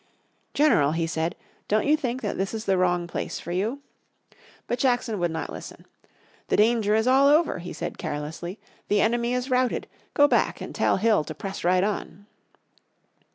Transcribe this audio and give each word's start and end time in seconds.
"General," 0.55 0.93
he 0.93 1.05
said, 1.05 1.35
"don't 1.67 1.85
you 1.85 1.95
think 1.95 2.23
that 2.23 2.35
this 2.35 2.55
is 2.55 2.65
the 2.65 2.75
wrong 2.75 3.05
place 3.05 3.39
for 3.39 3.51
you?' 3.51 3.81
But 4.65 4.79
Jackson 4.79 5.19
would 5.19 5.29
not 5.29 5.51
listen. 5.51 5.85
"The 6.47 6.57
danger 6.57 6.95
is 6.95 7.05
all 7.05 7.27
over," 7.27 7.59
he 7.59 7.71
said 7.71 7.99
carelessly. 7.99 8.57
"The 8.87 8.99
enemy 8.99 9.35
is 9.35 9.51
routed. 9.51 9.85
Go 10.15 10.27
back 10.27 10.59
and 10.59 10.73
tell 10.73 10.97
Hill 10.97 11.23
to 11.25 11.35
press 11.35 11.63
right 11.63 11.83
on." 11.83 12.25